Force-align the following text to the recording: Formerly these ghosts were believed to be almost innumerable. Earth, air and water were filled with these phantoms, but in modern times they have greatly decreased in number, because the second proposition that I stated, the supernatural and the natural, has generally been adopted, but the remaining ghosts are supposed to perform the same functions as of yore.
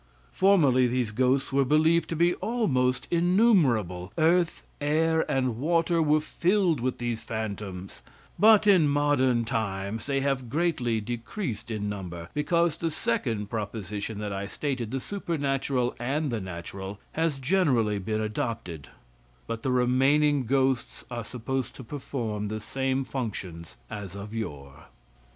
Formerly 0.31 0.87
these 0.87 1.11
ghosts 1.11 1.53
were 1.53 1.63
believed 1.63 2.09
to 2.09 2.15
be 2.15 2.33
almost 2.37 3.07
innumerable. 3.11 4.11
Earth, 4.17 4.65
air 4.81 5.29
and 5.31 5.59
water 5.59 6.01
were 6.01 6.21
filled 6.21 6.81
with 6.81 6.97
these 6.97 7.21
phantoms, 7.21 8.01
but 8.39 8.65
in 8.65 8.87
modern 8.89 9.45
times 9.45 10.07
they 10.07 10.19
have 10.21 10.49
greatly 10.49 10.99
decreased 11.01 11.69
in 11.69 11.87
number, 11.87 12.29
because 12.33 12.77
the 12.77 12.89
second 12.89 13.51
proposition 13.51 14.17
that 14.17 14.33
I 14.33 14.47
stated, 14.47 14.89
the 14.89 14.99
supernatural 14.99 15.95
and 15.99 16.31
the 16.31 16.41
natural, 16.41 16.97
has 17.11 17.37
generally 17.37 17.99
been 17.99 18.21
adopted, 18.21 18.89
but 19.45 19.61
the 19.61 19.69
remaining 19.69 20.45
ghosts 20.47 21.05
are 21.11 21.23
supposed 21.23 21.75
to 21.75 21.83
perform 21.83 22.47
the 22.47 22.59
same 22.59 23.03
functions 23.03 23.77
as 23.87 24.15
of 24.15 24.33
yore. 24.33 24.85